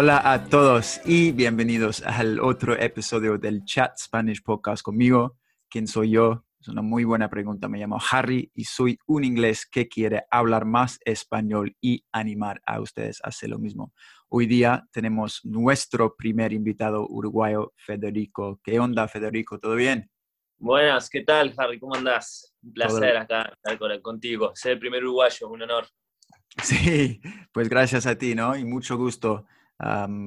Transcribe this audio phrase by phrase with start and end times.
[0.00, 5.36] Hola a todos y bienvenidos al otro episodio del Chat Spanish Podcast conmigo.
[5.68, 6.44] ¿Quién soy yo?
[6.60, 7.68] Es una muy buena pregunta.
[7.68, 12.80] Me llamo Harry y soy un inglés que quiere hablar más español y animar a
[12.80, 13.92] ustedes a hacer lo mismo.
[14.28, 18.60] Hoy día tenemos nuestro primer invitado uruguayo, Federico.
[18.62, 19.58] ¿Qué onda, Federico?
[19.58, 20.08] ¿Todo bien?
[20.58, 21.80] Buenas, ¿qué tal, Harry?
[21.80, 22.54] ¿Cómo andás?
[22.62, 24.52] Un placer acá estar contigo.
[24.54, 25.88] Ser el primer uruguayo, un honor.
[26.62, 28.56] Sí, pues gracias a ti, ¿no?
[28.56, 29.44] Y mucho gusto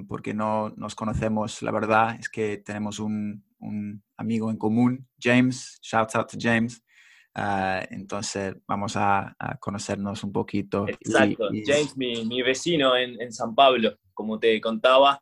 [0.07, 1.61] porque no nos conocemos.
[1.61, 3.43] La verdad es que tenemos un,
[4.17, 5.79] amigo en común, James.
[5.81, 6.83] Shout out to James.
[7.33, 10.87] Ah, entonces vamos a, conocernos un poquito.
[10.87, 15.21] Exacto, James, mi, vecino en, San Pablo, como te contaba.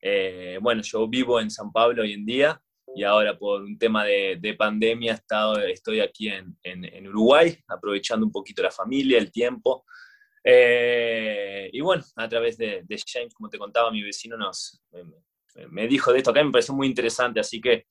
[0.00, 2.60] Eh, bueno, yo vivo en San Pablo hoy en día
[2.94, 8.24] y ahora por un tema de, pandemia he estado, estoy aquí en, en, Uruguay, aprovechando
[8.24, 9.84] un poquito la familia, el tiempo.
[10.44, 14.82] Eh, y bueno, a través de, James, como te contaba, mi vecino nos,
[15.70, 17.86] me, dijo de esto acá, me pareció muy interesante, así que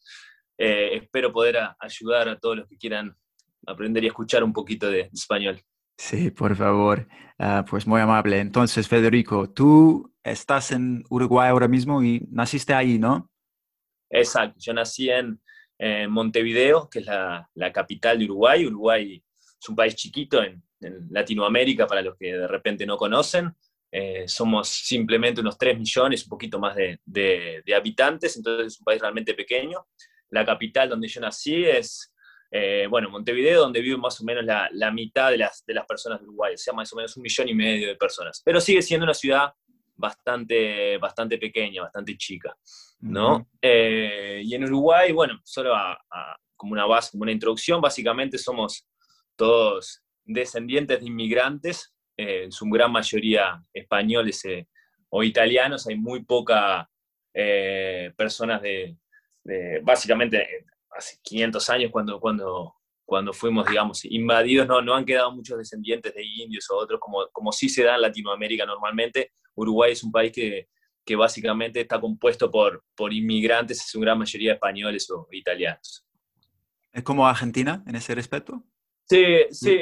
[0.58, 3.18] eh, espero poder ayudar a todos los que quieran
[3.66, 5.60] aprender y escuchar un poquito de español.
[5.98, 7.08] Sí, por favor.
[7.40, 8.40] Ah, pues muy amable.
[8.40, 13.32] Entonces, Federico, tú estás en Uruguay ahora mismo y naciste ahí, ¿no?
[14.10, 15.40] Exacto, yo nací en,
[16.08, 18.66] Montevideo, que es la, la, capital de Uruguay.
[18.66, 19.22] Uruguay
[19.64, 23.56] es un país chiquito en, en Latinoamérica, para los que de repente no conocen.
[23.90, 28.84] Eh, somos simplemente unos 3 millones, un poquito más de, de, habitantes, entonces es un
[28.84, 29.88] país realmente pequeño.
[30.32, 32.14] La capital donde yo nací es,
[32.52, 35.86] eh, bueno, Montevideo, donde viven más o menos la, la, mitad de las, de las
[35.86, 38.42] personas de Uruguay, o sea, más o menos un millón y medio de personas.
[38.44, 39.54] Pero sigue siendo una ciudad
[39.96, 42.58] bastante, bastante pequeña, bastante chica,
[43.00, 43.48] ¿no?
[43.62, 45.74] Eh, y en Uruguay, bueno, solo
[46.56, 48.88] como una base, como una introducción, básicamente somos
[49.36, 54.68] todos descendientes de inmigrantes, eh, en su gran mayoría españoles eh,
[55.10, 56.86] o italianos, hay muy pocas
[57.34, 58.96] eh, personas de,
[59.84, 65.58] básicamente, hace 500 años cuando, cuando, cuando fuimos, digamos, invadidos, no, no han quedado muchos
[65.58, 69.32] descendientes de indios o otros, como, como sí se da en Latinoamérica normalmente.
[69.56, 70.68] Uruguay es un país que,
[71.06, 76.06] que básicamente está compuesto por, por inmigrantes, en su gran mayoría españoles o italianos.
[76.92, 78.64] ¿Es como Argentina en ese respecto?
[79.10, 79.80] Sí, sí,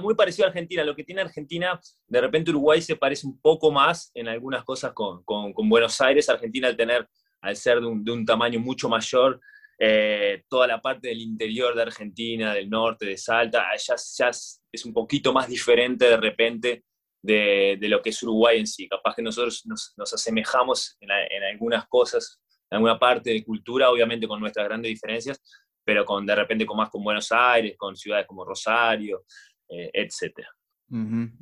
[0.00, 0.84] muy parecido a Argentina.
[0.84, 4.92] Lo que tiene Argentina, de repente Uruguay se parece un poco más en algunas cosas
[4.92, 5.22] con,
[5.68, 6.28] Buenos Aires.
[6.28, 7.08] Argentina al tener,
[7.40, 9.40] al ser de un, tamaño mucho mayor,
[9.78, 14.84] eh, toda la parte del interior de Argentina, del norte, de Salta, ya, ya es
[14.84, 16.84] un poquito más diferente de repente
[17.26, 18.88] de, lo que es Uruguay en sí.
[18.88, 22.40] Capaz que nosotros nos, asemejamos en, en, algunas cosas,
[22.70, 25.40] en alguna parte de cultura, obviamente con nuestras grandes diferencias,
[25.86, 29.22] pero con de repente con más con Buenos Aires, con ciudades como Rosario,
[29.68, 30.48] eh, etcétera.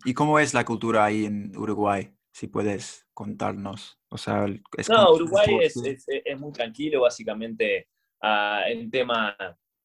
[0.05, 2.11] ¿Y cómo es la cultura ahí en Uruguay?
[2.31, 3.99] Si puedes contarnos.
[4.11, 4.47] O sea,
[4.89, 7.89] no, Uruguay es, es, muy tranquilo, básicamente.
[8.23, 9.35] Uh, en tema,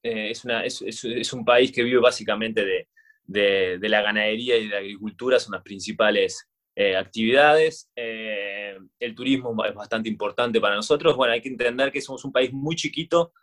[0.03, 2.87] eh, es, una, es, un país que vive básicamente de,
[3.23, 7.89] de, de, la ganadería y de la agricultura, son las principales eh, actividades.
[7.95, 11.15] el turismo es bastante importante para nosotros.
[11.15, 13.33] Bueno, hay que entender que somos un país muy chiquito,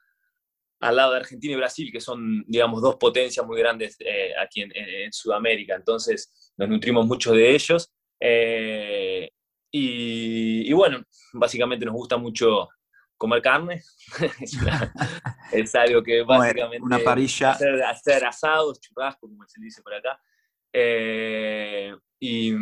[0.81, 4.63] al lado de Argentina y Brasil, que son, digamos, dos potencias muy grandes eh, aquí
[4.63, 5.75] en, Sudamérica.
[5.75, 7.93] Entonces, nos nutrimos mucho de ellos.
[8.21, 9.31] Eh,
[9.71, 11.03] y, bueno,
[11.35, 12.69] básicamente nos gusta mucho
[13.17, 13.83] comer carne.
[15.53, 16.83] es, algo que básicamente...
[16.83, 17.53] Una parilla.
[17.91, 20.21] Hacer, asados, churrasco, como se dice por acá.
[20.73, 22.53] Eh, y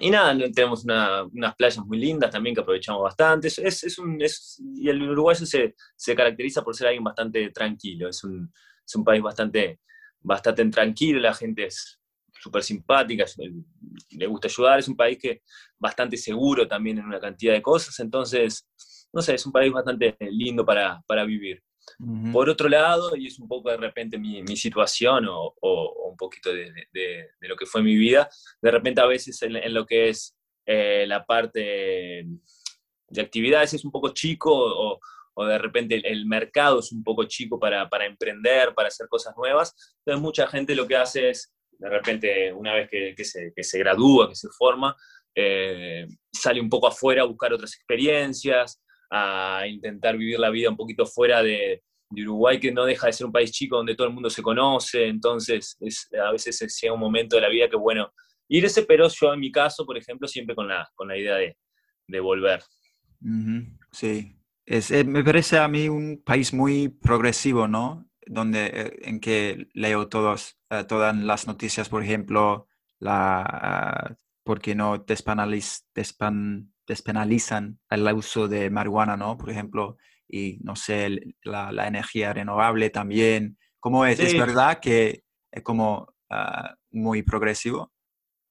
[0.00, 3.48] y nada, tenemos unas playas muy lindas también que aprovechamos bastante.
[3.48, 8.08] Es, es un, es, y el uruguayo se, se, caracteriza por ser alguien bastante tranquilo.
[8.08, 8.52] Es un,
[8.84, 9.80] es un país bastante,
[10.20, 12.00] bastante tranquilo, la gente es
[12.40, 13.24] súper simpática,
[14.10, 14.78] le gusta ayudar.
[14.78, 15.42] Es un país que
[15.78, 17.98] bastante seguro también en una cantidad de cosas.
[18.00, 18.68] Entonces,
[19.12, 21.62] no sé, es un país bastante lindo para, para vivir.
[22.32, 25.54] Por otro lado, y es un poco de repente mi, situación o,
[26.10, 28.28] un poquito de, lo que fue mi vida,
[28.60, 30.36] de repente a veces en, lo que es
[30.66, 32.26] eh, la parte
[33.08, 35.00] de actividades es un poco chico o,
[35.46, 39.74] de repente el, mercado es un poco chico para, para, emprender, para hacer cosas nuevas.
[39.98, 44.30] Entonces mucha gente lo que hace es, de repente, una vez que, se, que gradúa,
[44.30, 44.96] que se forma,
[45.34, 50.76] eh, sale un poco afuera a buscar otras experiencias, a intentar vivir la vida un
[50.76, 54.12] poquito fuera de, Uruguay, que no deja de ser un país chico donde todo el
[54.12, 58.12] mundo se conoce, entonces es, a veces llega un momento de la vida que, bueno,
[58.48, 61.56] irse, pero yo en mi caso, por ejemplo, siempre con la, con la idea de,
[62.06, 62.62] de volver.
[63.90, 64.36] Sí,
[64.66, 68.08] es, eh, me parece a mí un país muy progresivo, ¿no?
[68.26, 72.68] Donde, eh, en que leo todos, eh, todas las noticias, por ejemplo,
[72.98, 75.86] la, ah, porque no despenaliz,
[76.86, 79.36] despenalizan el uso de marihuana, ¿no?
[79.36, 79.96] Por ejemplo,
[80.28, 83.58] y no sé, la, la energía renovable también.
[83.80, 84.18] ¿Cómo es?
[84.18, 87.92] ¿Es verdad que es como ah, muy progresivo?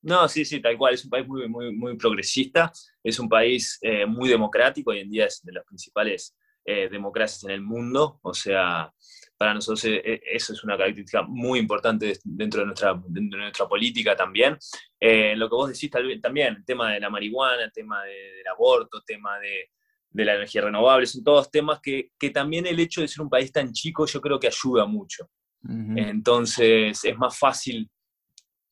[0.02, 0.94] No, sí, sí, tal cual.
[0.94, 2.72] Es un país muy, muy, muy progresista,
[3.04, 6.36] es un país eh, muy democrático, hoy en día es de las principales
[6.66, 8.92] eh, democracias en el mundo, o sea,
[9.38, 13.68] para nosotros eh, eso es una característica muy importante dentro de nuestra, dentro de nuestra
[13.68, 14.58] política también.
[15.00, 15.92] lo que vos decís
[16.22, 19.70] también, el tema de la marihuana, el tema del aborto, el tema de,
[20.10, 23.30] de, la energía renovable, son todos temas que, que, también el hecho de ser un
[23.30, 25.30] país tan chico yo creo que ayuda mucho.
[25.68, 27.90] Entonces es más fácil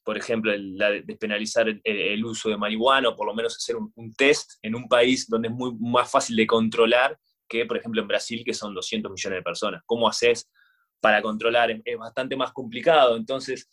[0.03, 4.53] por ejemplo, el, despenalizar el, uso de marihuana o por lo menos hacer un, test
[4.61, 7.17] en un país donde es muy más fácil de controlar
[7.47, 9.83] que, por ejemplo, en Brasil, que son 200 millones de personas.
[9.85, 10.49] ¿Cómo haces
[10.99, 11.71] para controlar?
[11.71, 13.15] Es, bastante más complicado.
[13.17, 13.69] Entonces,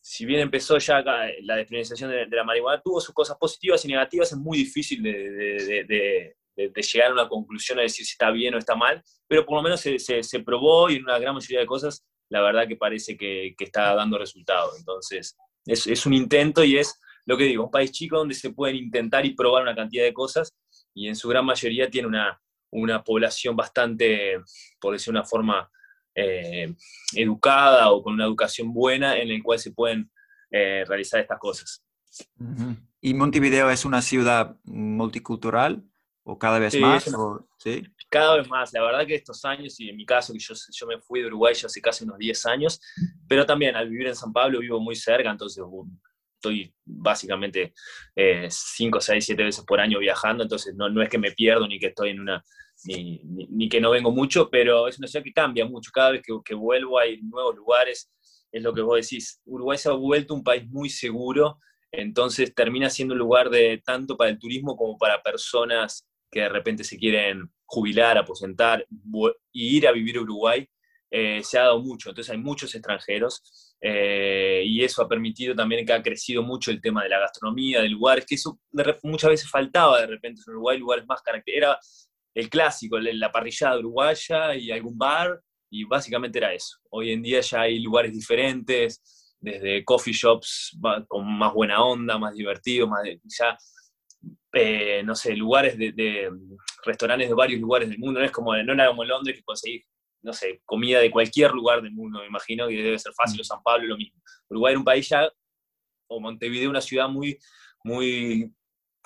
[0.00, 4.32] si bien empezó ya la despenalización de, la marihuana, tuvo sus cosas positivas y negativas,
[4.32, 8.74] es muy difícil de, llegar a una conclusión a decir si está bien o está
[8.74, 12.04] mal, pero por lo menos se, se probó y en una gran mayoría de cosas
[12.30, 14.78] la verdad que parece que, está dando resultados.
[14.78, 15.36] Entonces,
[15.66, 19.24] es, un intento y es lo que digo, un país chico donde se pueden intentar
[19.26, 20.54] y probar una cantidad de cosas
[20.94, 24.40] y en su gran mayoría tiene una, una población bastante,
[24.80, 25.70] por decir una forma,
[26.14, 26.74] eh,
[27.14, 30.10] educada o con una educación buena en la cual se pueden
[30.50, 31.84] eh, realizar estas cosas.
[33.00, 35.84] ¿Y Montevideo es una ciudad multicultural
[36.24, 37.08] o cada vez más?
[37.58, 37.86] ¿sí?
[38.08, 38.72] cada vez más.
[38.72, 41.26] La verdad que estos años, y en mi caso, que yo, yo me fui de
[41.26, 42.80] Uruguay ya hace casi unos 10 años,
[43.28, 45.62] pero también al vivir en San Pablo vivo muy cerca, entonces
[46.38, 47.74] estoy básicamente
[48.48, 51.78] 5, 6, 7 veces por año viajando, entonces no, no es que me pierdo ni
[51.78, 52.44] que estoy en una...
[52.84, 55.90] Ni, ni, que no vengo mucho, pero es una ciudad que cambia mucho.
[55.92, 58.08] Cada vez que, que vuelvo hay nuevos lugares,
[58.52, 59.40] es lo que vos decís.
[59.46, 61.58] Uruguay se ha vuelto un país muy seguro,
[61.90, 66.48] entonces termina siendo un lugar de tanto para el turismo como para personas que de
[66.48, 68.86] repente se quieren jubilar, aposentar
[69.52, 70.68] ir a vivir a Uruguay,
[71.10, 72.10] eh, se ha dado mucho.
[72.10, 76.80] Entonces hay muchos extranjeros eh, y eso ha permitido también que ha crecido mucho el
[76.80, 78.58] tema de la gastronomía, de lugares, que eso
[79.02, 81.68] muchas veces faltaba de repente en Uruguay, lugares más característicos.
[81.68, 81.78] Era
[82.34, 85.40] el clásico, la parrillada uruguaya y algún bar,
[85.70, 86.76] y básicamente era eso.
[86.90, 90.76] Hoy en día ya hay lugares diferentes, desde coffee shops
[91.06, 93.56] con más buena onda, más divertido, más ya
[94.52, 96.30] eh, no sé, lugares de,
[96.84, 99.84] restaurantes de varios lugares del mundo, no es como, no era como Londres que conseguís,
[100.22, 103.44] no sé, comida de cualquier lugar del mundo, me imagino que debe ser fácil, o
[103.44, 104.20] San Pablo lo mismo.
[104.48, 105.30] Uruguay era un país ya,
[106.08, 107.38] o Montevideo una ciudad muy,
[107.84, 108.52] muy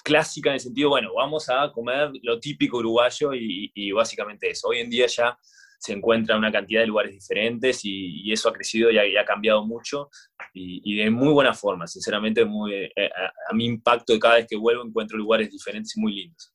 [0.03, 4.69] clásica en el sentido, bueno, vamos a comer lo típico uruguayo y, y básicamente eso.
[4.69, 5.39] Hoy en día ya
[5.83, 9.67] se encuentra en una cantidad de lugares diferentes y, eso ha crecido y ha, cambiado
[9.67, 10.11] mucho
[10.55, 11.89] y, de muy buena forma.
[11.89, 13.11] Sinceramente, muy, eh,
[13.51, 16.55] a, mi impacto de cada vez que vuelvo encuentro lugares diferentes y muy lindos.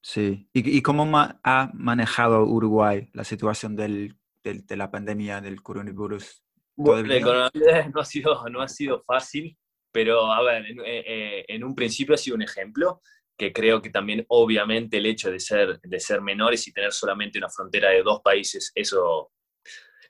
[0.00, 0.48] Sí.
[0.52, 6.42] ¿Y, cómo ha manejado Uruguay la situación del, de la pandemia del coronavirus?
[6.76, 7.62] Bueno, el coronavirus
[7.94, 9.56] no ha, sido, no ha sido fácil,
[9.92, 13.02] pero a ver, en, eh, eh, en un principio ha sido un ejemplo
[13.36, 17.38] que creo que también obviamente el hecho de ser, de ser menores y tener solamente
[17.38, 19.30] una frontera de dos países, eso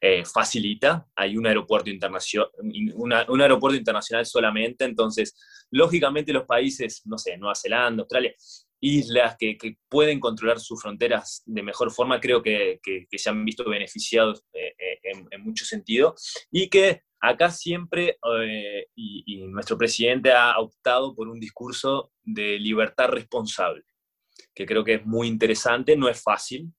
[0.01, 1.07] eh, facilita.
[1.15, 2.49] Hay un aeropuerto, internacional,
[2.97, 5.37] un aeropuerto internacional solamente, entonces,
[5.71, 8.33] lógicamente los países, no sé, Nueva Zelanda, Australia,
[8.81, 13.45] islas que, que pueden controlar sus fronteras de mejor forma, creo que, que, se han
[13.45, 16.15] visto beneficiados eh, eh, en, en mucho sentido.
[16.51, 23.09] Y que Acá siempre, eh, y, nuestro presidente ha optado por un discurso de libertad
[23.09, 23.83] responsable,
[24.55, 26.73] que creo que es muy interesante, no es fácil,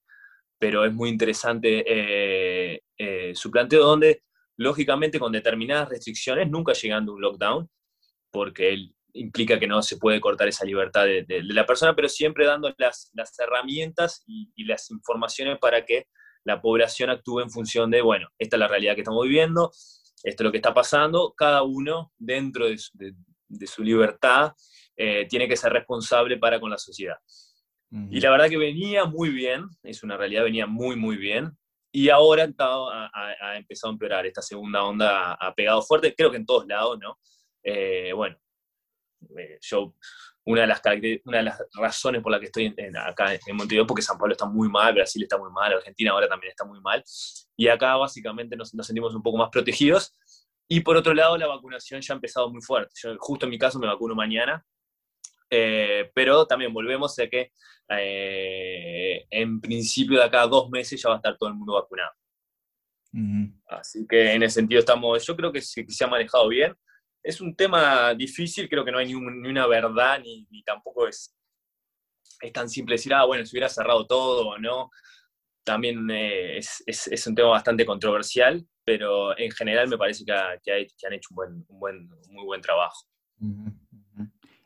[0.58, 4.24] pero es muy interesante eh, eh, su planteo donde,
[4.56, 7.70] lógicamente, con determinadas restricciones, nunca llegando a un lockdown,
[8.32, 12.46] porque él implica que no se puede cortar esa libertad de, la persona, pero siempre
[12.46, 16.08] dando las, herramientas y, y las informaciones para que
[16.44, 19.72] la población actúe en función de, bueno, esta es la realidad que estamos viviendo,
[20.24, 22.78] esto es lo que está pasando, cada uno dentro de
[23.68, 24.54] su, libertad
[24.96, 27.18] eh, tiene que ser responsable para con la sociedad.
[27.92, 31.58] Y la verdad que venía muy bien, es una realidad, venía muy, muy bien.
[31.92, 36.46] Y ahora ha, empezado a empeorar, esta segunda onda ha, pegado fuerte, creo que en
[36.46, 37.18] todos lados, ¿no?
[37.63, 38.38] Eh, bueno,
[39.62, 39.96] yo
[40.46, 40.82] una de las,
[41.26, 44.46] una de las razones por las que estoy acá en Montevideo, porque San Pablo está
[44.46, 47.04] muy mal, Brasil está muy mal, Argentina ahora también está muy mal,
[47.56, 50.16] y acá básicamente nos, nos sentimos un poco más protegidos.
[50.68, 52.94] Y por otro lado, la vacunación ya ha empezado muy fuerte.
[52.96, 54.64] Yo, justo en mi caso me vacuno mañana,
[55.50, 57.52] eh, pero también volvemos a que
[57.90, 61.74] eh, en principio de acá a dos meses ya va a estar todo el mundo
[61.74, 62.12] vacunado.
[63.68, 66.76] Así que en ese sentido estamos, yo creo que se, que se ha manejado bien
[67.24, 71.36] es un tema difícil, creo que no hay ni, una verdad, ni, tampoco es,
[72.42, 74.90] es tan simple decir, ah, bueno, se hubiera cerrado todo o no.
[75.64, 81.30] También eh, es, un tema bastante controversial, pero en general me parece que, han hecho
[81.36, 83.06] un, buen, muy buen trabajo.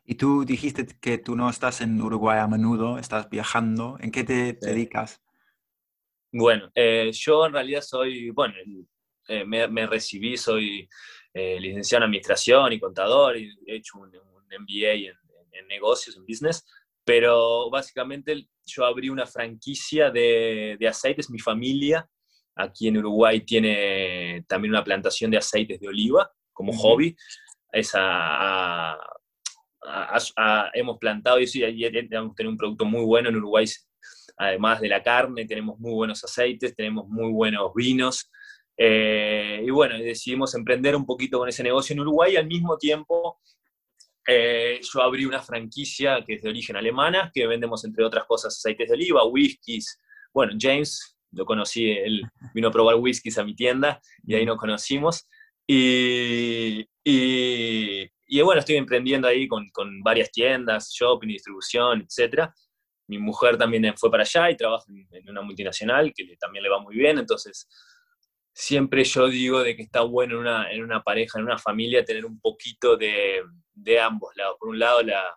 [0.06, 3.96] Y tú dijiste que tú no estás en Uruguay a menudo, estás viajando.
[4.00, 5.22] ¿En qué te dedicas?
[6.30, 8.54] Bueno, eh, yo en realidad soy, bueno,
[9.28, 10.88] eh, me, recibí, soy
[11.34, 15.10] eh, licenciado en administración y contador, y he hecho un, MBA
[15.52, 16.64] en, negocios, en business,
[17.04, 22.08] pero básicamente yo abrí una franquicia de, aceites, mi familia
[22.54, 27.16] aquí en Uruguay tiene también una plantación de aceites de oliva como hobby.
[27.72, 28.96] Esa,
[30.72, 33.66] hemos plantado y, y tenemos un producto muy bueno en Uruguay,
[34.36, 38.30] además de la carne, tenemos muy buenos aceites, tenemos muy buenos vinos,
[38.76, 42.76] eh, y bueno, decidimos emprender un poquito con ese negocio en Uruguay y al mismo
[42.76, 43.38] tiempo
[44.26, 48.56] eh, yo abrí una franquicia que es de origen alemana, que vendemos entre otras cosas
[48.56, 50.00] aceites de oliva, whiskies.
[50.32, 52.22] Bueno, James, lo conocí, él
[52.54, 55.28] vino a probar whiskies a mi tienda y ahí nos conocimos.
[55.66, 58.10] Y, y,
[58.42, 62.50] bueno, estoy emprendiendo ahí con, con, varias tiendas, shopping, distribución, etc.
[63.08, 66.70] Mi mujer también fue para allá y trabaja en, en una multinacional que también le
[66.70, 67.68] va muy bien, entonces
[68.54, 72.04] siempre yo digo de que está bueno en una, en una pareja, en una familia,
[72.04, 73.42] tener un poquito de,
[73.74, 74.56] de, ambos lados.
[74.60, 75.36] Por un lado, la,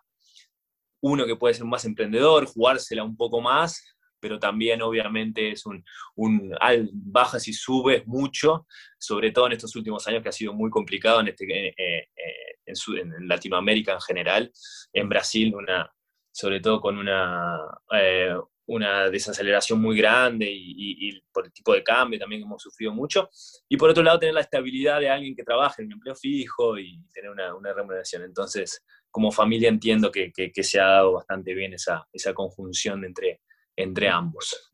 [1.02, 3.82] uno que puede ser más emprendedor, jugársela un poco más,
[4.20, 5.84] pero también obviamente es un,
[6.14, 6.54] un
[6.92, 8.66] bajas y subes mucho,
[8.98, 12.56] sobre todo en estos últimos años que ha sido muy complicado en, este, eh, eh,
[12.66, 14.52] en, en Latinoamérica en general,
[14.92, 15.92] en Brasil, una,
[16.32, 17.58] sobre todo con una,
[17.92, 18.36] eh,
[18.68, 23.30] una desaceleración muy grande y, por el tipo de cambio también hemos sufrido mucho.
[23.68, 26.78] Y por otro lado, tener la estabilidad de alguien que trabaje en un empleo fijo
[26.78, 28.22] y tener una, una remuneración.
[28.22, 33.40] Entonces, como familia entiendo que, que, se ha dado bastante bien esa, esa conjunción entre,
[33.74, 34.70] entre ambos.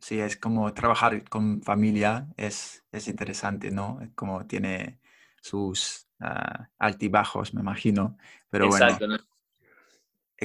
[0.00, 4.00] Sí, es como trabajar con familia, es, es interesante, ¿no?
[4.14, 5.00] Como tiene
[5.40, 8.18] sus uh, altibajos, me imagino.
[8.50, 9.29] Pero Exacto, bueno, es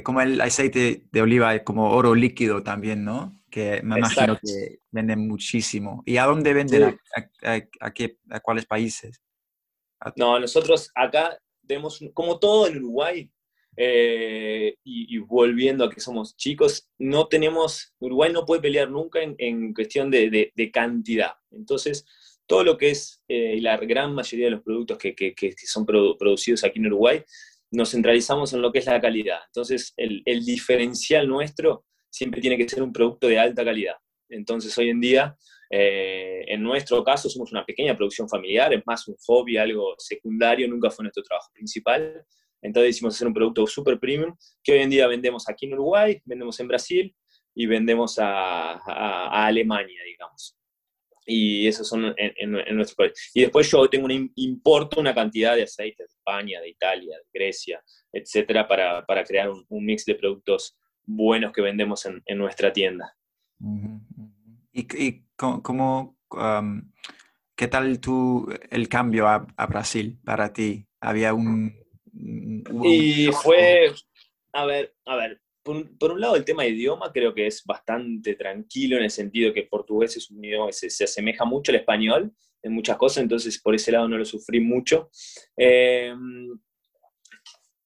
[0.03, 3.41] como el aceite de oliva, es como oro líquido también, ¿no?
[3.49, 6.03] Que me imagino que venden muchísimo.
[6.05, 6.99] ¿Y a dónde venden?
[7.79, 9.21] ¿A, qué, ¿A, cuáles países?
[10.17, 13.31] No, nosotros acá tenemos, como todo en Uruguay,
[13.77, 19.73] eh, y, volviendo a que somos chicos, no tenemos, Uruguay no puede pelear nunca en,
[19.73, 21.35] cuestión de, cantidad.
[21.51, 22.05] Entonces,
[22.45, 25.85] todo lo que es eh, la gran mayoría de los productos que, que, que son
[25.85, 27.23] producidos aquí en Uruguay
[27.75, 29.39] nos centralizamos en lo que es la calidad.
[29.47, 33.95] Entonces, el, diferencial nuestro siempre tiene que ser un producto de alta calidad.
[34.29, 35.37] Entonces, hoy en día,
[35.69, 40.67] eh, en nuestro caso, somos una pequeña producción familiar, es más un hobby, algo secundario,
[40.67, 42.25] nunca fue nuestro trabajo principal.
[42.61, 46.19] Entonces, decidimos hacer un producto super premium que hoy en día vendemos aquí en Uruguay,
[46.25, 47.15] vendemos en Brasil
[47.53, 50.57] y vendemos a Alemania, digamos
[51.25, 53.31] y esos son en, nuestro país.
[53.33, 57.39] Y después yo tengo un, importo una cantidad de aceites de España, de Italia, de
[57.39, 63.15] Grecia, etcétera, para, para crear un, mix de productos buenos que vendemos en, nuestra tienda.
[64.71, 66.17] ¿Y, y cómo,
[67.55, 70.87] qué tal tú, el cambio a, a, Brasil para ti?
[70.99, 71.73] ¿Había un...?
[72.83, 73.91] Y fue,
[74.53, 78.35] a ver, a ver, por un, lado, el tema de idioma creo que es bastante
[78.35, 82.31] tranquilo en el sentido que portugués es un idioma que se, asemeja mucho al español
[82.61, 85.09] en muchas cosas, entonces por ese lado no lo sufrí mucho.
[85.57, 86.55] Em,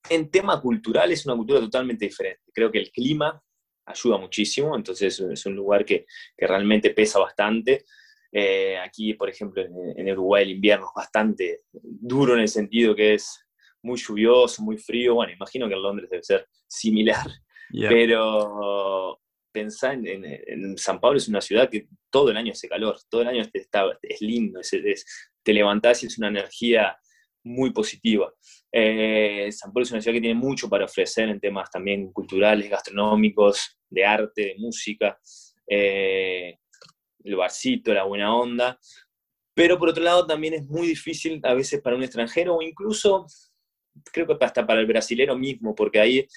[0.09, 2.41] en tema cultural es una cultura totalmente diferente.
[2.53, 3.41] Creo que el clima
[3.86, 6.05] ayuda muchísimo, entonces es un lugar que,
[6.38, 7.86] que realmente pesa bastante.
[8.29, 12.93] Eh, aquí, por ejemplo, en, en, Uruguay el invierno es bastante duro en el sentido
[12.93, 13.39] que es
[13.81, 15.15] muy lluvioso, muy frío.
[15.15, 17.25] Bueno, imagino que en Londres debe ser similar.
[17.72, 19.20] Pero
[19.52, 23.28] pensar en, San Pablo es una ciudad que todo el año hace calor, todo el
[23.28, 24.62] año está, es lindo,
[25.44, 26.98] te levantás y es una energía
[27.44, 28.32] muy positiva.
[28.72, 32.70] Eh, San Pablo es una ciudad que tiene mucho para ofrecer en temas también culturales,
[32.70, 35.18] gastronómicos, de arte, de música,
[35.68, 36.58] eh,
[37.24, 38.80] el barcito, la buena onda.
[39.54, 43.26] Pero por otro lado también es muy difícil a veces para un extranjero o incluso
[44.14, 46.28] creo que hasta para el brasilero mismo, porque ahí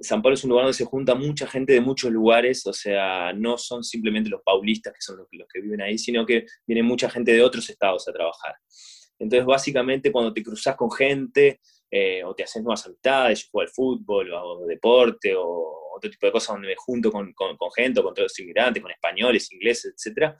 [0.00, 3.32] San Pablo es un lugar donde se junta mucha gente de muchos lugares, o sea,
[3.32, 7.08] no son simplemente los paulistas que son los, que viven ahí, sino que viene mucha
[7.08, 8.56] gente de otros estados a trabajar.
[9.18, 11.60] Entonces, básicamente, cuando te cruzas con gente
[11.90, 16.26] eh, o te haces nuevas amistades, yo juego al fútbol o, deporte o otro tipo
[16.26, 19.52] de cosas donde me junto con, con, con gente, con todos los inmigrantes, con españoles,
[19.52, 20.34] ingleses, etc.,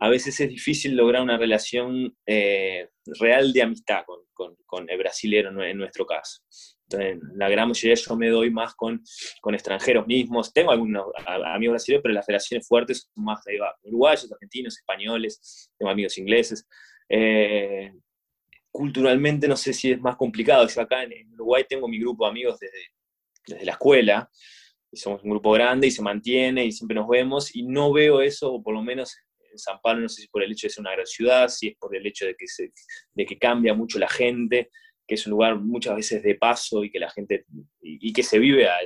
[0.00, 2.88] a veces es difícil lograr una relación eh,
[3.20, 6.40] real de amistad con, con, con, el brasilero en nuestro caso.
[6.88, 9.02] Entonces, la gran mayoría yo me doy más con,
[9.42, 10.52] con extranjeros mismos.
[10.52, 15.90] Tengo algunos amigos brasileños, pero las relaciones fuertes son más de uruguayos, argentinos, españoles, tengo
[15.90, 16.66] amigos ingleses.
[17.08, 17.92] Eh,
[18.72, 20.66] culturalmente no sé si es más complicado.
[20.66, 22.78] Yo acá en, Uruguay tengo mi grupo de amigos desde,
[23.46, 24.30] desde la escuela,
[24.90, 28.22] y somos un grupo grande y se mantiene y siempre nos vemos, y no veo
[28.22, 29.14] eso, o por lo menos
[29.50, 31.68] en San Pablo, no sé si por el hecho de ser una gran ciudad, si
[31.68, 34.70] es por el hecho de que, cambia mucho la gente,
[35.06, 37.44] que es un lugar muchas veces de paso y que la gente,
[37.80, 38.78] y, que se vive a,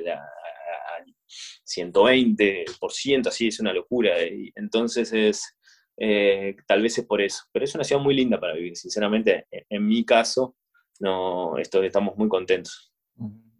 [1.66, 4.22] 120%, así es una locura.
[4.22, 5.56] Y entonces es,
[5.96, 9.46] eh, tal vez es por eso, pero es una ciudad muy linda para vivir, sinceramente,
[9.50, 10.56] en, mi caso,
[11.00, 12.92] no, estamos muy contentos.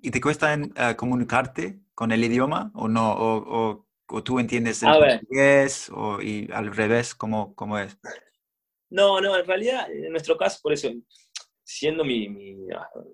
[0.03, 3.13] ¿Y te cuesta uh, comunicarte con el idioma o no?
[3.13, 3.84] ¿O, o
[4.25, 7.97] tú entiendes el portugués o, y al revés, ¿cómo, ¿cómo, es?
[8.91, 10.91] No, no, en realidad, en nuestro caso, por eso,
[11.65, 12.57] siendo mi, mi,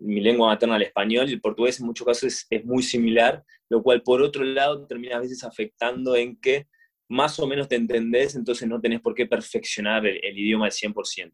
[0.01, 3.83] mi lengua materna el español, el portugués en muchos casos es, es, muy similar, lo
[3.83, 6.67] cual por otro lado termina a veces afectando en que
[7.09, 11.33] más o menos te entendés, entonces no tenés por qué perfeccionar el, idioma al 100%.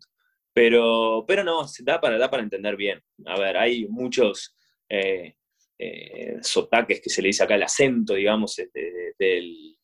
[0.55, 3.03] Pero, pero no, da para, da para entender bien.
[3.27, 4.57] A ver, hay muchos...
[4.89, 5.35] Eh,
[5.79, 8.57] eh, sotaques que se le dice acá, el acento, digamos,
[9.19, 9.77] del,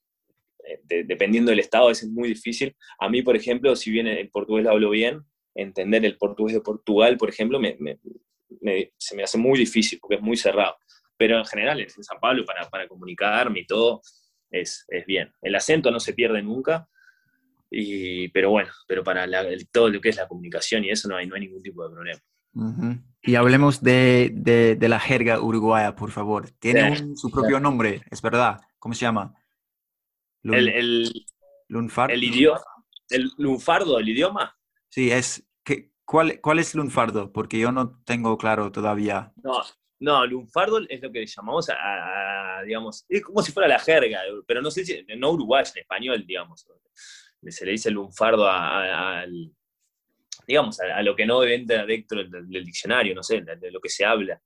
[0.86, 2.74] dependiendo del estado, es muy difícil.
[2.98, 5.22] A mí, por ejemplo, si bien el portugués lo hablo bien,
[5.54, 7.60] entender el portugués de Portugal, por ejemplo,
[8.98, 10.76] se me hace muy difícil porque es muy cerrado.
[11.16, 14.02] Pero en general, en San Pablo, para, para comunicarme y todo,
[14.50, 15.32] es, es, bien.
[15.42, 16.88] El acento no se pierde nunca,
[17.70, 19.26] y, pero bueno, pero para
[19.70, 21.94] todo lo que es la comunicación y eso no hay, no hay ningún tipo de
[21.94, 22.20] problema.
[23.22, 26.50] Y hablemos de, de, la jerga uruguaya, por favor.
[26.58, 28.60] Tiene su propio nombre, es verdad.
[28.80, 29.34] ¿Cómo se llama?
[30.42, 31.26] el, el,
[31.68, 32.12] lunfardo.
[32.12, 32.60] El idioma.
[33.08, 34.58] ¿El lunfardo, el idioma?
[34.88, 35.46] Sí, es.
[35.62, 37.32] Que, ¿cuál, ¿Cuál es lunfardo?
[37.32, 39.32] Porque yo no tengo claro todavía.
[39.36, 39.62] No,
[40.00, 44.60] no, lunfardo es lo que llamamos a, digamos, es como si fuera la jerga, pero
[44.60, 46.66] no sé si, no uruguayo, en español, digamos.
[47.46, 49.52] Se le dice lunfardo al
[50.46, 54.04] digamos, a, lo que no entra dentro del, diccionario, no sé, de, lo que se
[54.04, 54.40] habla.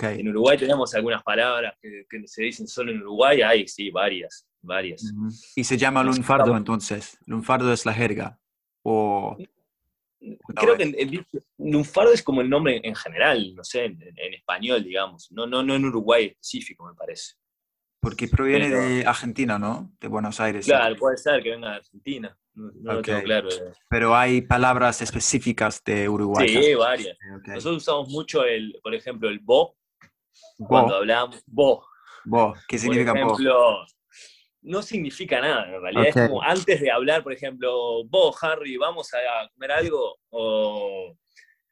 [0.00, 5.12] En Uruguay tenemos algunas palabras que, se dicen solo en Uruguay, hay, sí, varias, varias.
[5.56, 7.18] ¿Y se llama lunfardo entonces?
[7.26, 8.38] ¿Lunfardo es la jerga?
[8.82, 9.36] O...
[10.56, 11.26] Creo que el,
[11.58, 15.76] lunfardo es como el nombre en general, no sé, en, español, digamos, no, no, no
[15.76, 17.34] en Uruguay específico, me parece.
[18.00, 19.92] Porque proviene de Argentina, ¿no?
[20.00, 20.66] De Buenos Aires.
[20.66, 22.38] Claro, puede ser que venga de Argentina.
[22.54, 23.48] No, claro.
[23.50, 23.72] Eh.
[23.88, 26.48] Pero hay palabras específicas de Uruguay.
[26.48, 27.16] Sí, varias.
[27.46, 29.76] Nosotros usamos mucho el, por ejemplo, el bo.
[30.56, 31.86] Cuando hablamos, bo.
[32.24, 33.86] Bo, ¿qué significa por ejemplo,
[34.62, 36.06] No significa nada, en realidad.
[36.08, 40.18] Es como antes de hablar, por ejemplo, bo, Harry, vamos a comer algo.
[40.30, 41.16] O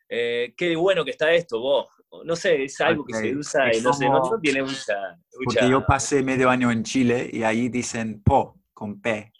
[0.09, 1.89] eh, qué bueno que está esto, bo.
[2.24, 5.85] No sé, es algo que se usa y no sé, no, tiene mucha, Porque yo
[5.87, 9.33] pasé medio año en Chile y ahí dicen po, con P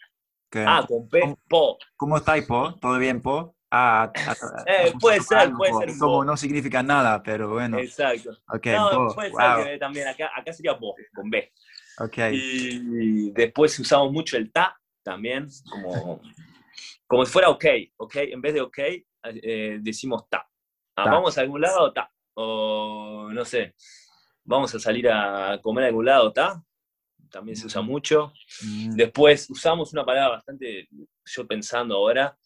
[0.65, 1.77] ah, con P, Po.
[1.95, 2.73] ¿Cómo estáis, Po?
[2.79, 3.55] ¿Todo bien, Po?
[3.69, 4.11] Ah,
[4.65, 5.99] eh, puede ser, puede ser.
[5.99, 7.77] Como no significa nada, pero bueno.
[7.79, 8.37] Exacto.
[8.47, 11.51] Okay, no, puede ser que también acá, acá sería Po, con B.
[11.99, 12.35] Okay.
[12.35, 16.21] Y después usamos mucho el ta también, como,
[17.07, 17.65] como si fuera ok,
[17.97, 18.15] ok.
[18.17, 18.77] En vez de ok,
[19.23, 20.47] eh, decimos ta.
[20.95, 22.09] Ah, Vamos a algún lado, ta.
[22.39, 23.73] O no sé,
[24.43, 26.63] vamos a salir a comer a algún lado, ta
[27.29, 28.31] también se usa mucho.
[28.63, 28.95] Mm.
[28.95, 30.87] Después usamos una palabra bastante,
[31.25, 32.37] yo pensando ahora,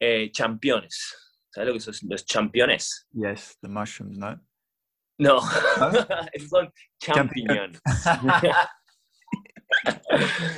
[0.00, 1.14] eh, championes.
[1.50, 3.06] ¿Sabes lo que son los championes?
[3.12, 4.40] Yes, the mushrooms, ¿no?
[5.18, 5.40] No,
[6.50, 7.80] son champiñones.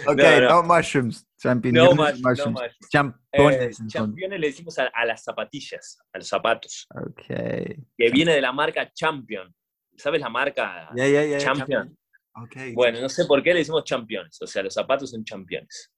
[0.07, 1.26] ok, no, mushrooms.
[1.38, 2.61] Champiñones, no, mushrooms.
[2.61, 6.87] No Champones, eh, championes le decimos a, las zapatillas, a los zapatos.
[6.94, 7.26] Ok.
[7.26, 9.55] Que viene de la marca Champion.
[9.96, 11.96] ¿Sabes la marca yeah, yeah, yeah, Champion?
[12.74, 15.90] Bueno, no sé por qué le decimos championes, o sea, los zapatos son championes.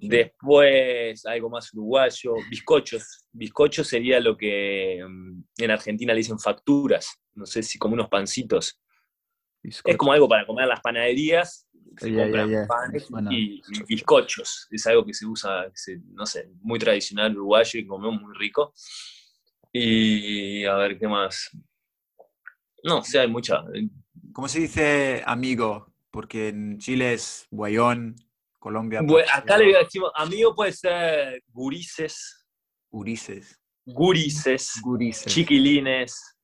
[0.00, 3.28] Después, algo más uruguayo, bizcochos.
[3.32, 8.08] Bizcochos sería lo que mm, en Argentina le dicen facturas, no sé si como unos
[8.08, 8.82] pancitos.
[9.62, 11.65] Es como algo para comer en las panaderías,
[11.96, 14.68] se compran panes y, bizcochos.
[14.70, 15.70] Es algo que se usa,
[16.12, 18.72] no sé, muy tradicional uruguayo y comemos muy rico.
[19.72, 21.50] Y a ver, ¿qué más?
[22.82, 23.62] No, o sea, hay mucha.
[24.32, 28.16] ¿Cómo se dice amigo porque en Chile es Guayón,
[28.58, 29.00] Colombia.
[29.34, 32.46] acá le decimos, amigo puede ser gurises.
[32.90, 33.60] Gurises.
[33.84, 34.80] Gurises.
[34.82, 35.32] Gurises.
[35.32, 36.38] Chiquilines.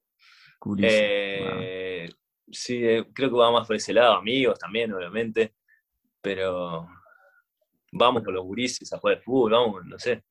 [0.60, 0.92] Gurises.
[0.92, 2.08] Eh,
[2.52, 5.54] sí, eh, creo que va más por ese lado, amigos también, obviamente.
[6.20, 6.86] Pero
[7.90, 10.22] vamos con los gurises a jugar fútbol, vamos, no sé.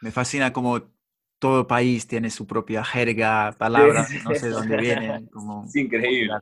[0.00, 0.92] Me fascina como
[1.38, 5.26] todo país tiene su propia jerga, palabras, no sé dónde vienen.
[5.26, 6.32] Como, es increíble.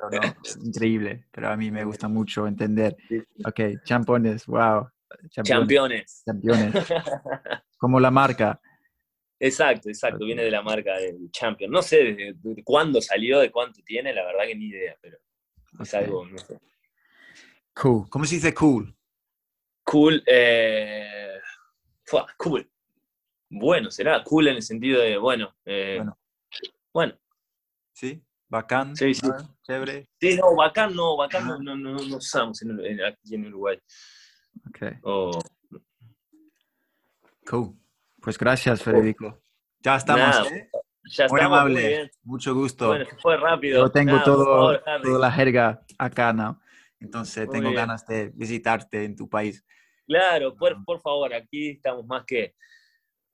[0.63, 2.97] increíble, pero a mí me gusta mucho entender.
[3.45, 4.89] Ok, champones, wow.
[5.47, 6.23] Campeones.
[6.27, 6.75] Campeones.
[7.79, 8.61] como la marca.
[9.41, 11.71] Exacto, exacto, viene de la marca del Champion.
[11.71, 11.97] No sé
[12.43, 15.19] de, cuándo salió, de cuánto tiene, la verdad que ni idea, pero
[15.81, 16.61] es algo, no sé.
[17.75, 18.09] Cool.
[18.11, 18.95] ¿Cómo se dice cool?
[19.83, 21.41] Cool, eh,
[22.37, 22.71] cool
[23.51, 26.03] bueno, será cool en el sentido de, bueno, eh,
[26.93, 27.19] bueno.
[27.93, 28.23] ¿Sí?
[28.49, 28.97] Bacán.
[28.97, 29.27] Sí, sí.
[29.63, 30.09] Chévere.
[30.21, 33.79] Sí, no, bacán no, bacán no, no, no, no usamos aquí en Uruguay.
[34.69, 35.43] Ok.
[37.49, 37.80] Cool.
[38.23, 39.43] Pues gracias, Federico.
[39.81, 40.53] Ya estamos.
[40.53, 40.71] ¿eh?
[41.17, 42.11] Ya muy amable.
[42.23, 42.89] Mucho gusto.
[42.89, 43.85] Bueno, fue rápido.
[43.85, 46.61] Yo tengo todo, toda la jerga acá, ¿no?
[47.01, 49.65] Entonces tengo ganas de visitarte en tu país.
[50.07, 52.55] Claro, por, por favor, aquí estamos más que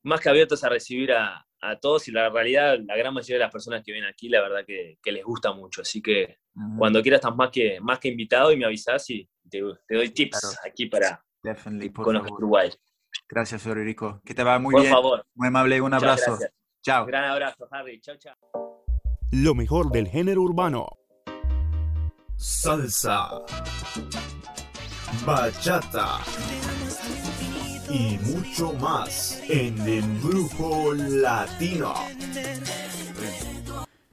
[0.06, 1.42] más que abiertos a recibir a,
[1.80, 4.64] todos y la realidad, la gran mayoría de las personas que vienen aquí, la verdad
[4.64, 5.82] que, les gusta mucho.
[5.82, 6.36] Así que
[6.78, 10.60] cuando quieras estás más que, más que invitado y me avisas y te, doy tips
[10.64, 11.24] aquí para
[11.92, 12.70] conocer Uruguay.
[13.28, 14.20] Gracias, Federico.
[14.24, 14.92] Que te va muy bien.
[14.92, 15.26] Por favor.
[15.34, 15.80] Muy amable.
[15.80, 16.38] Un abrazo.
[16.82, 17.06] Chao.
[17.06, 18.00] Gran abrazo, Harry.
[18.00, 18.34] Chao, chao.
[19.32, 20.88] Lo mejor del género urbano.
[22.36, 23.42] Salsa.
[25.24, 26.20] Bachata
[27.90, 31.94] y mucho más en Embrujo Latino.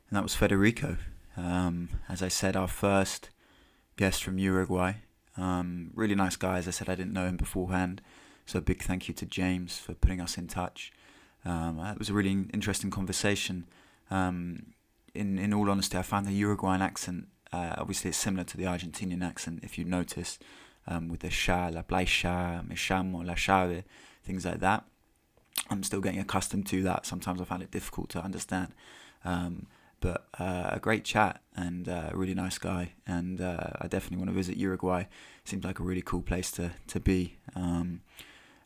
[0.10, 0.98] And that was Federico.
[1.36, 3.32] Um, as I said, our first
[3.98, 4.94] guest from Uruguay.
[5.38, 6.60] Um, really nice guy.
[6.60, 8.02] As I said, I didn't know him beforehand.
[8.46, 10.92] So a big thank you to James for putting us in touch.
[11.46, 13.66] Um, it was a really interesting conversation.
[14.12, 14.74] Um,
[15.14, 17.28] in in all honesty, I found the Uruguayan accent.
[17.52, 20.40] Uh, obviously, it's similar to the Argentinian accent, if you notice
[20.88, 23.84] um, with the sha, la plaisha, me chamo, la chave,
[24.24, 24.84] things like that.
[25.70, 27.06] I'm still getting accustomed to that.
[27.06, 28.74] Sometimes I find it difficult to understand.
[29.24, 29.68] Um,
[30.00, 32.94] but uh, a great chat and uh, a really nice guy.
[33.08, 35.06] And uh, I definitely want to visit Uruguay.
[35.46, 37.38] Seems like a really cool place to, to be.
[37.56, 38.02] Um,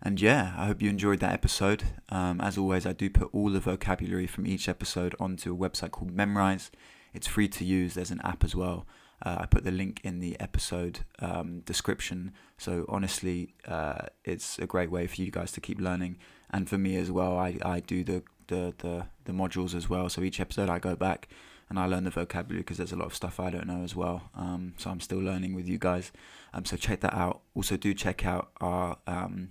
[0.01, 1.83] and yeah, I hope you enjoyed that episode.
[2.10, 5.91] Um, as always, I do put all the vocabulary from each episode onto a website
[5.91, 6.69] called Memrise.
[7.13, 8.86] It's free to use, there's an app as well.
[9.25, 12.33] Uh, I put the link in the episode um, description.
[12.57, 16.17] So honestly, uh, it's a great way for you guys to keep learning,
[16.51, 17.38] and for me as well.
[17.38, 20.10] I, I do the, the, the the modules as well.
[20.10, 21.27] So each episode I go back
[21.69, 23.95] and I learn the vocabulary because there's a lot of stuff I don't know as
[23.95, 24.29] well.
[24.36, 26.12] Um, so I'm still learning with you guys.
[26.53, 27.41] Um, so check that out.
[27.55, 29.49] Also do check out our um,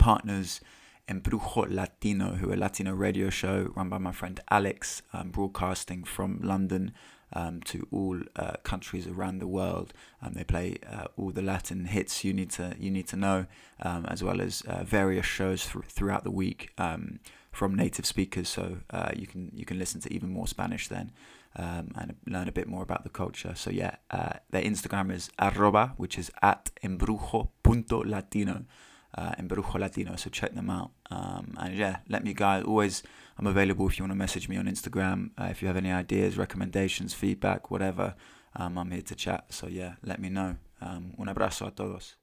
[0.00, 0.60] partners.
[1.08, 6.04] Embrujo Latino, who are a Latino radio show run by my friend Alex, um, broadcasting
[6.04, 6.92] from London
[7.32, 9.92] um, to all uh, countries around the world.
[10.22, 13.46] Um, they play uh, all the Latin hits you need to you need to know,
[13.82, 18.48] um, as well as uh, various shows th- throughout the week um, from native speakers.
[18.48, 21.12] So uh, you can you can listen to even more Spanish then.
[21.56, 23.54] And learn a bit more about the culture.
[23.56, 28.64] So yeah, uh, their Instagram is arroba, which is at embrujo.latino
[29.16, 30.16] uh, Embrujo Latino.
[30.16, 30.90] So check them out.
[31.10, 33.02] Um, and yeah, let me guys always.
[33.38, 35.30] I'm available if you want to message me on Instagram.
[35.38, 38.14] Uh, if you have any ideas, recommendations, feedback, whatever,
[38.54, 39.46] um, I'm here to chat.
[39.48, 40.56] So yeah, let me know.
[40.82, 42.19] Um, un abrazo a todos.